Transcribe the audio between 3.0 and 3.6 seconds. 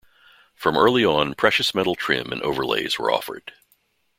offered.